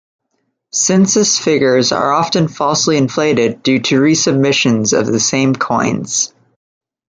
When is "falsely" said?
2.47-2.97